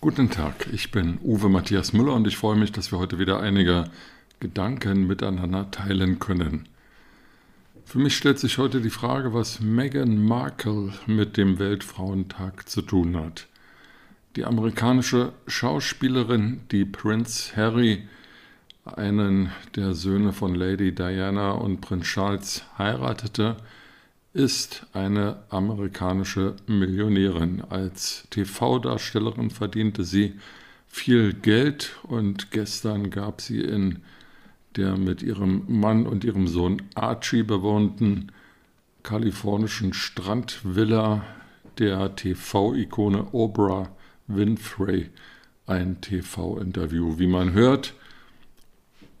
Guten 0.00 0.30
Tag, 0.30 0.68
ich 0.72 0.92
bin 0.92 1.18
Uwe 1.24 1.48
Matthias 1.48 1.92
Müller 1.92 2.14
und 2.14 2.28
ich 2.28 2.36
freue 2.36 2.54
mich, 2.54 2.70
dass 2.70 2.92
wir 2.92 3.00
heute 3.00 3.18
wieder 3.18 3.40
einige 3.40 3.90
Gedanken 4.38 5.08
miteinander 5.08 5.72
teilen 5.72 6.20
können. 6.20 6.68
Für 7.84 7.98
mich 7.98 8.16
stellt 8.16 8.38
sich 8.38 8.58
heute 8.58 8.80
die 8.80 8.90
Frage, 8.90 9.34
was 9.34 9.58
Meghan 9.58 10.24
Markle 10.24 10.92
mit 11.06 11.36
dem 11.36 11.58
Weltfrauentag 11.58 12.68
zu 12.68 12.82
tun 12.82 13.16
hat. 13.16 13.48
Die 14.36 14.44
amerikanische 14.44 15.32
Schauspielerin, 15.48 16.60
die 16.70 16.84
Prince 16.84 17.56
Harry, 17.56 18.06
einen 18.84 19.50
der 19.74 19.94
Söhne 19.94 20.32
von 20.32 20.54
Lady 20.54 20.94
Diana 20.94 21.50
und 21.50 21.80
Prinz 21.80 22.06
Charles 22.06 22.62
heiratete, 22.78 23.56
ist 24.38 24.86
eine 24.92 25.42
amerikanische 25.50 26.54
Millionärin. 26.68 27.60
Als 27.68 28.28
TV-Darstellerin 28.30 29.50
verdiente 29.50 30.04
sie 30.04 30.34
viel 30.86 31.32
Geld 31.32 31.96
und 32.04 32.52
gestern 32.52 33.10
gab 33.10 33.40
sie 33.40 33.60
in 33.60 33.98
der 34.76 34.96
mit 34.96 35.24
ihrem 35.24 35.64
Mann 35.66 36.06
und 36.06 36.22
ihrem 36.22 36.46
Sohn 36.46 36.80
Archie 36.94 37.42
bewohnten 37.42 38.30
kalifornischen 39.02 39.92
Strandvilla 39.92 41.24
der 41.80 42.14
TV-Ikone 42.14 43.34
Oprah 43.34 43.90
Winfrey 44.28 45.10
ein 45.66 46.00
TV-Interview. 46.00 47.18
Wie 47.18 47.26
man 47.26 47.54
hört, 47.54 47.94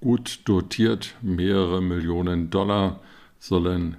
gut 0.00 0.42
dotiert, 0.44 1.16
mehrere 1.22 1.82
Millionen 1.82 2.50
Dollar 2.50 3.00
sollen 3.40 3.96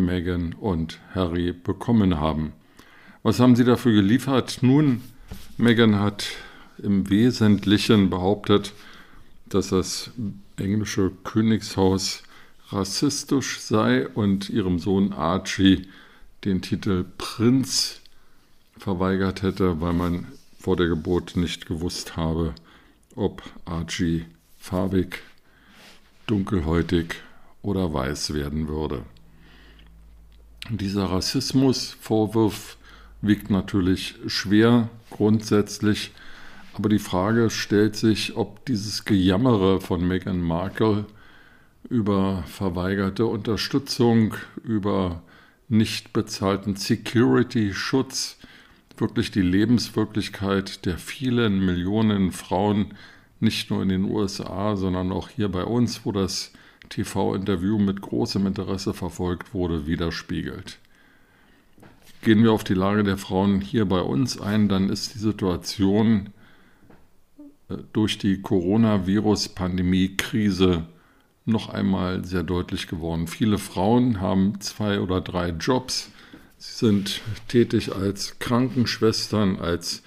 Meghan 0.00 0.54
und 0.54 0.98
Harry 1.14 1.52
bekommen 1.52 2.18
haben. 2.18 2.52
Was 3.22 3.38
haben 3.38 3.56
sie 3.56 3.64
dafür 3.64 3.92
geliefert? 3.92 4.58
Nun, 4.62 5.02
Meghan 5.58 6.00
hat 6.00 6.26
im 6.82 7.10
Wesentlichen 7.10 8.10
behauptet, 8.10 8.72
dass 9.46 9.68
das 9.68 10.10
englische 10.56 11.10
Königshaus 11.24 12.22
rassistisch 12.70 13.60
sei 13.60 14.08
und 14.08 14.48
ihrem 14.48 14.78
Sohn 14.78 15.12
Archie 15.12 15.88
den 16.44 16.62
Titel 16.62 17.04
Prinz 17.18 18.00
verweigert 18.78 19.42
hätte, 19.42 19.80
weil 19.80 19.92
man 19.92 20.26
vor 20.58 20.76
der 20.76 20.88
Geburt 20.88 21.36
nicht 21.36 21.66
gewusst 21.66 22.16
habe, 22.16 22.54
ob 23.16 23.42
Archie 23.64 24.24
farbig, 24.58 25.22
dunkelhäutig 26.26 27.16
oder 27.62 27.92
weiß 27.92 28.34
werden 28.34 28.68
würde. 28.68 29.04
Dieser 30.72 31.06
Rassismusvorwurf 31.06 32.76
wiegt 33.22 33.50
natürlich 33.50 34.14
schwer 34.28 34.88
grundsätzlich, 35.10 36.12
aber 36.74 36.88
die 36.88 37.00
Frage 37.00 37.50
stellt 37.50 37.96
sich, 37.96 38.36
ob 38.36 38.64
dieses 38.66 39.04
Gejammere 39.04 39.80
von 39.80 40.06
Meghan 40.06 40.40
Markle 40.40 41.06
über 41.88 42.44
verweigerte 42.46 43.26
Unterstützung, 43.26 44.34
über 44.62 45.24
nicht 45.68 46.12
bezahlten 46.12 46.76
Security-Schutz 46.76 48.38
wirklich 48.96 49.32
die 49.32 49.42
Lebenswirklichkeit 49.42 50.86
der 50.86 50.98
vielen 50.98 51.64
Millionen 51.64 52.30
Frauen 52.30 52.94
nicht 53.40 53.70
nur 53.70 53.82
in 53.82 53.88
den 53.88 54.04
USA, 54.04 54.76
sondern 54.76 55.10
auch 55.10 55.30
hier 55.30 55.48
bei 55.48 55.64
uns, 55.64 56.04
wo 56.04 56.12
das 56.12 56.52
TV-Interview 56.88 57.78
mit 57.78 58.00
großem 58.00 58.46
Interesse 58.46 58.94
verfolgt 58.94 59.52
wurde, 59.54 59.86
widerspiegelt. 59.86 60.78
Gehen 62.22 62.42
wir 62.42 62.50
auf 62.52 62.64
die 62.64 62.74
Lage 62.74 63.04
der 63.04 63.16
Frauen 63.16 63.60
hier 63.60 63.86
bei 63.86 64.00
uns 64.00 64.40
ein, 64.40 64.68
dann 64.68 64.90
ist 64.90 65.14
die 65.14 65.18
Situation 65.18 66.30
äh, 67.68 67.76
durch 67.92 68.18
die 68.18 68.42
Coronavirus-Pandemie-Krise 68.42 70.86
noch 71.46 71.70
einmal 71.70 72.24
sehr 72.24 72.42
deutlich 72.42 72.88
geworden. 72.88 73.26
Viele 73.26 73.58
Frauen 73.58 74.20
haben 74.20 74.60
zwei 74.60 75.00
oder 75.00 75.20
drei 75.20 75.50
Jobs. 75.50 76.10
Sie 76.58 76.86
sind 76.86 77.20
tätig 77.48 77.94
als 77.94 78.38
Krankenschwestern, 78.38 79.56
als 79.56 80.02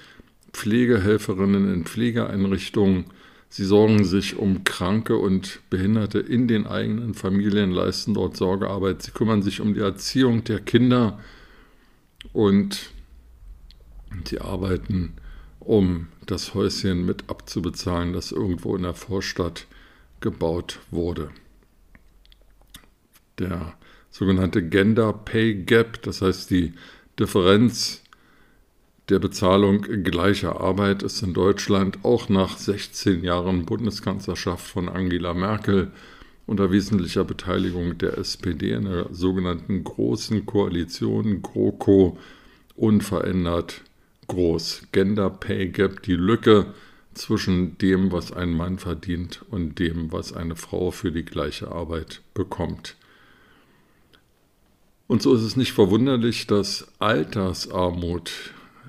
Pflegehelferinnen 0.53 1.73
in 1.73 1.85
Pflegeeinrichtungen 1.85 3.05
Sie 3.53 3.65
sorgen 3.65 4.03
sich 4.03 4.35
um 4.35 4.63
Kranke 4.63 5.15
und 5.15 5.59
Behinderte 5.69 6.17
in 6.17 6.47
den 6.47 6.65
eigenen 6.65 7.13
Familien, 7.13 7.69
leisten 7.69 8.15
dort 8.15 8.35
Sorgearbeit. 8.35 9.03
Sie 9.03 9.11
kümmern 9.11 9.43
sich 9.43 9.61
um 9.61 9.75
die 9.75 9.81
Erziehung 9.81 10.43
der 10.43 10.59
Kinder 10.59 11.19
und 12.31 12.89
sie 14.25 14.41
arbeiten, 14.41 15.13
um 15.59 16.07
das 16.25 16.55
Häuschen 16.55 17.05
mit 17.05 17.29
abzubezahlen, 17.29 18.11
das 18.11 18.31
irgendwo 18.31 18.75
in 18.75 18.81
der 18.81 18.95
Vorstadt 18.95 19.67
gebaut 20.19 20.79
wurde. 20.89 21.29
Der 23.37 23.75
sogenannte 24.09 24.67
Gender 24.67 25.13
Pay 25.13 25.53
Gap, 25.63 26.01
das 26.01 26.23
heißt 26.23 26.49
die 26.49 26.73
Differenz 27.19 28.02
der 29.09 29.19
Bezahlung 29.19 29.81
gleicher 30.03 30.61
Arbeit 30.61 31.03
ist 31.03 31.21
in 31.21 31.33
Deutschland 31.33 31.99
auch 32.03 32.29
nach 32.29 32.57
16 32.57 33.23
Jahren 33.23 33.65
Bundeskanzlerschaft 33.65 34.65
von 34.65 34.87
Angela 34.87 35.33
Merkel 35.33 35.91
unter 36.45 36.71
wesentlicher 36.71 37.23
Beteiligung 37.23 37.97
der 37.97 38.17
SPD 38.17 38.71
in 38.71 38.85
der 38.85 39.07
sogenannten 39.11 39.83
Großen 39.83 40.45
Koalition 40.45 41.41
GroKo 41.41 42.17
unverändert 42.75 43.81
groß. 44.27 44.83
Gender 44.91 45.29
Pay 45.29 45.69
Gap, 45.69 46.03
die 46.03 46.15
Lücke 46.15 46.67
zwischen 47.13 47.77
dem, 47.77 48.11
was 48.11 48.31
ein 48.31 48.51
Mann 48.51 48.79
verdient 48.79 49.41
und 49.49 49.79
dem, 49.79 50.11
was 50.11 50.33
eine 50.33 50.55
Frau 50.55 50.91
für 50.91 51.11
die 51.11 51.25
gleiche 51.25 51.71
Arbeit 51.71 52.21
bekommt. 52.33 52.95
Und 55.07 55.21
so 55.21 55.33
ist 55.33 55.41
es 55.41 55.55
nicht 55.55 55.73
verwunderlich, 55.73 56.47
dass 56.47 56.87
Altersarmut 56.99 58.31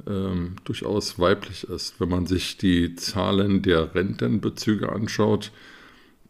ähm, 0.06 0.56
durchaus 0.64 1.18
weiblich 1.18 1.64
ist. 1.64 2.00
Wenn 2.00 2.08
man 2.08 2.26
sich 2.26 2.56
die 2.56 2.94
Zahlen 2.96 3.62
der 3.62 3.94
Rentenbezüge 3.94 4.90
anschaut, 4.90 5.52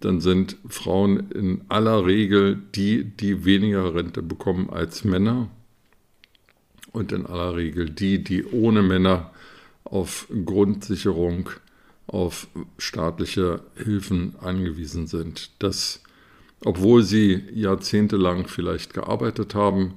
dann 0.00 0.20
sind 0.20 0.56
Frauen 0.68 1.30
in 1.30 1.62
aller 1.68 2.04
Regel 2.04 2.62
die, 2.74 3.04
die 3.04 3.44
weniger 3.44 3.94
Rente 3.94 4.22
bekommen 4.22 4.68
als 4.70 5.04
Männer 5.04 5.48
und 6.92 7.10
in 7.12 7.26
aller 7.26 7.56
Regel 7.56 7.90
die, 7.90 8.22
die 8.22 8.44
ohne 8.44 8.82
Männer 8.82 9.32
auf 9.84 10.26
Grundsicherung, 10.44 11.50
auf 12.06 12.48
staatliche 12.78 13.62
Hilfen 13.76 14.34
angewiesen 14.40 15.06
sind. 15.06 15.50
Das, 15.58 16.02
obwohl 16.64 17.02
sie 17.02 17.42
jahrzehntelang 17.54 18.46
vielleicht 18.46 18.92
gearbeitet 18.94 19.54
haben, 19.54 19.94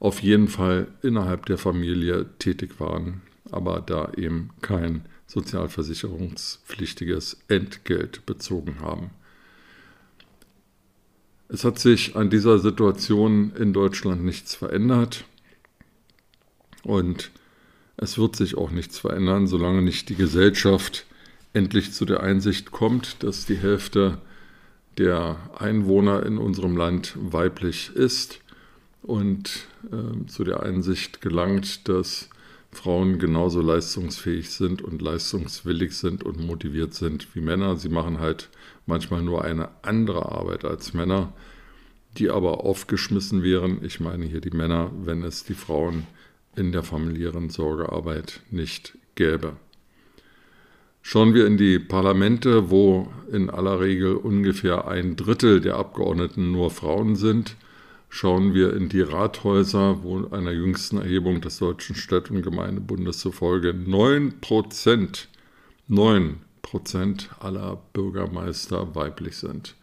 auf 0.00 0.22
jeden 0.22 0.48
Fall 0.48 0.88
innerhalb 1.02 1.46
der 1.46 1.58
Familie 1.58 2.26
tätig 2.38 2.78
waren, 2.78 3.22
aber 3.50 3.80
da 3.80 4.12
eben 4.16 4.50
kein 4.60 5.06
sozialversicherungspflichtiges 5.26 7.38
Entgelt 7.48 8.24
bezogen 8.24 8.80
haben. 8.80 9.10
Es 11.48 11.64
hat 11.64 11.78
sich 11.78 12.14
an 12.14 12.28
dieser 12.30 12.58
Situation 12.58 13.52
in 13.56 13.72
Deutschland 13.72 14.22
nichts 14.24 14.54
verändert 14.54 15.24
und 16.82 17.30
es 17.96 18.18
wird 18.18 18.36
sich 18.36 18.56
auch 18.56 18.70
nichts 18.70 18.98
verändern, 18.98 19.48
solange 19.48 19.82
nicht 19.82 20.08
die 20.08 20.14
Gesellschaft 20.14 21.06
endlich 21.52 21.92
zu 21.92 22.04
der 22.04 22.22
Einsicht 22.22 22.70
kommt, 22.70 23.24
dass 23.24 23.46
die 23.46 23.56
Hälfte 23.56 24.18
der 24.98 25.36
Einwohner 25.58 26.24
in 26.24 26.38
unserem 26.38 26.76
Land 26.76 27.14
weiblich 27.16 27.90
ist 27.94 28.40
und 29.02 29.66
äh, 29.90 30.26
zu 30.26 30.44
der 30.44 30.62
Einsicht 30.62 31.20
gelangt, 31.20 31.88
dass 31.88 32.28
Frauen 32.70 33.18
genauso 33.18 33.60
leistungsfähig 33.60 34.50
sind 34.50 34.82
und 34.82 35.00
leistungswillig 35.00 35.96
sind 35.96 36.22
und 36.22 36.44
motiviert 36.46 36.94
sind 36.94 37.34
wie 37.34 37.40
Männer. 37.40 37.76
Sie 37.76 37.88
machen 37.88 38.20
halt 38.20 38.50
manchmal 38.86 39.22
nur 39.22 39.44
eine 39.44 39.70
andere 39.82 40.30
Arbeit 40.32 40.64
als 40.64 40.92
Männer, 40.92 41.32
die 42.18 42.30
aber 42.30 42.64
aufgeschmissen 42.64 43.42
wären. 43.42 43.82
Ich 43.84 44.00
meine 44.00 44.26
hier 44.26 44.40
die 44.40 44.56
Männer, 44.56 44.90
wenn 45.04 45.22
es 45.22 45.44
die 45.44 45.54
Frauen 45.54 46.06
in 46.56 46.72
der 46.72 46.82
familiären 46.82 47.50
Sorgearbeit 47.50 48.40
nicht 48.50 48.98
gäbe. 49.14 49.56
Schauen 51.02 51.32
wir 51.32 51.46
in 51.46 51.56
die 51.56 51.78
Parlamente, 51.78 52.70
wo 52.70 53.10
in 53.32 53.48
aller 53.48 53.80
Regel 53.80 54.14
ungefähr 54.14 54.88
ein 54.88 55.16
Drittel 55.16 55.60
der 55.60 55.76
Abgeordneten 55.76 56.52
nur 56.52 56.70
Frauen 56.70 57.16
sind, 57.16 57.56
schauen 58.08 58.54
wir 58.54 58.74
in 58.74 58.88
die 58.88 59.00
Rathäuser, 59.00 60.02
wo 60.02 60.26
einer 60.28 60.52
jüngsten 60.52 60.98
Erhebung 60.98 61.40
des 61.40 61.58
Deutschen 61.58 61.94
Städt- 61.94 62.30
und 62.30 62.42
Gemeindebundes 62.42 63.18
zufolge 63.18 63.74
9 63.74 64.40
Prozent, 64.40 65.28
9 65.88 66.40
Prozent 66.62 67.30
aller 67.40 67.80
Bürgermeister 67.92 68.94
weiblich 68.94 69.36
sind. 69.36 69.74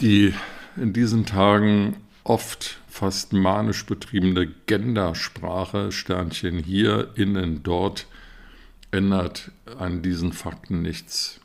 Die 0.00 0.34
in 0.76 0.92
diesen 0.92 1.24
Tagen 1.24 1.96
oft 2.24 2.78
fast 2.88 3.32
manisch 3.32 3.86
betriebene 3.86 4.52
Gendersprache, 4.66 5.92
Sternchen 5.92 6.58
hier, 6.58 7.10
innen, 7.14 7.62
dort, 7.62 8.06
ändert 8.90 9.50
an 9.78 10.02
diesen 10.02 10.32
Fakten 10.32 10.82
nichts. 10.82 11.40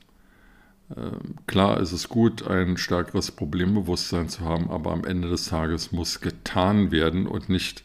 Ähm, 0.95 1.35
klar 1.47 1.79
ist 1.79 1.91
es 1.91 2.09
gut, 2.09 2.47
ein 2.47 2.77
stärkeres 2.77 3.31
Problembewusstsein 3.31 4.29
zu 4.29 4.41
haben, 4.41 4.69
aber 4.69 4.91
am 4.91 5.05
Ende 5.05 5.29
des 5.29 5.45
Tages 5.45 5.91
muss 5.91 6.21
getan 6.21 6.91
werden 6.91 7.27
und 7.27 7.49
nicht 7.49 7.83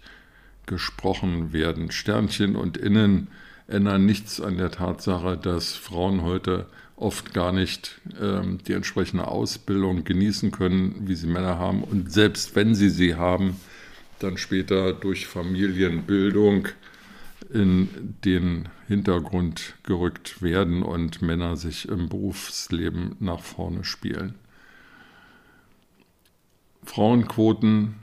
gesprochen 0.67 1.53
werden. 1.53 1.91
Sternchen 1.91 2.56
und 2.56 2.77
Innen 2.77 3.29
ändern 3.67 4.06
nichts 4.06 4.41
an 4.41 4.56
der 4.56 4.71
Tatsache, 4.71 5.37
dass 5.37 5.75
Frauen 5.75 6.23
heute 6.23 6.67
oft 6.97 7.35
gar 7.35 7.53
nicht 7.53 8.01
ähm, 8.21 8.59
die 8.67 8.73
entsprechende 8.73 9.27
Ausbildung 9.27 10.05
genießen 10.05 10.51
können, 10.51 11.03
wie 11.06 11.15
sie 11.15 11.27
Männer 11.27 11.59
haben. 11.59 11.83
Und 11.83 12.12
selbst 12.12 12.55
wenn 12.56 12.75
sie 12.75 12.89
sie 12.89 13.17
haben, 13.17 13.56
dann 14.21 14.39
später 14.39 14.93
durch 14.93 15.27
Familienbildung 15.27 16.69
in 17.52 18.17
den 18.25 18.69
Hintergrund 18.87 19.75
gerückt 19.82 20.43
werden 20.43 20.82
und 20.82 21.23
Männer 21.23 21.56
sich 21.56 21.88
im 21.88 22.08
Berufsleben 22.08 23.17
nach 23.20 23.41
vorne 23.41 23.85
spielen. 23.85 24.35
Frauenquoten, 26.85 27.96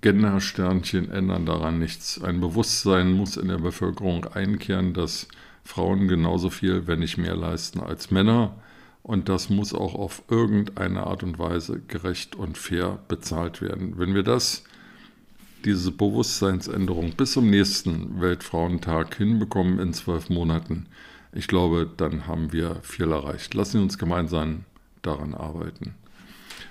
Gendersternchen 0.00 1.10
ändern 1.10 1.44
daran 1.44 1.78
nichts. 1.78 2.22
Ein 2.22 2.40
Bewusstsein 2.40 3.12
muss 3.12 3.36
in 3.36 3.48
der 3.48 3.58
Bevölkerung 3.58 4.24
einkehren, 4.24 4.94
dass 4.94 5.28
Frauen 5.64 6.08
genauso 6.08 6.50
viel, 6.50 6.86
wenn 6.86 7.00
nicht 7.00 7.18
mehr 7.18 7.36
leisten 7.36 7.80
als 7.80 8.10
Männer. 8.10 8.54
Und 9.02 9.28
das 9.28 9.50
muss 9.50 9.74
auch 9.74 9.94
auf 9.94 10.22
irgendeine 10.28 11.06
Art 11.06 11.22
und 11.22 11.38
Weise 11.38 11.80
gerecht 11.80 12.36
und 12.36 12.56
fair 12.56 12.98
bezahlt 13.08 13.60
werden. 13.60 13.98
Wenn 13.98 14.14
wir 14.14 14.22
das 14.22 14.64
diese 15.64 15.92
Bewusstseinsänderung 15.92 17.12
bis 17.12 17.32
zum 17.32 17.50
nächsten 17.50 18.20
Weltfrauentag 18.20 19.16
hinbekommen 19.16 19.78
in 19.78 19.92
zwölf 19.92 20.30
Monaten, 20.30 20.86
ich 21.32 21.46
glaube, 21.46 21.88
dann 21.96 22.26
haben 22.26 22.52
wir 22.52 22.76
viel 22.82 23.12
erreicht. 23.12 23.54
Lassen 23.54 23.78
Sie 23.78 23.82
uns 23.82 23.98
gemeinsam 23.98 24.64
daran 25.02 25.34
arbeiten. 25.34 25.94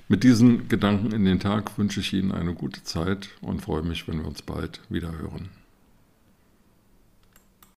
Mit 0.08 0.24
diesen 0.24 0.68
Gedanken 0.68 1.12
in 1.12 1.24
den 1.24 1.40
Tag 1.40 1.78
wünsche 1.78 2.00
ich 2.00 2.14
Ihnen 2.14 2.32
eine 2.32 2.54
gute 2.54 2.84
Zeit 2.84 3.30
und 3.42 3.62
freue 3.62 3.84
mich, 3.84 4.08
wenn 4.08 4.20
wir 4.20 4.28
uns 4.28 4.42
bald 4.42 4.82
wieder 4.90 5.12
hören. 5.12 5.50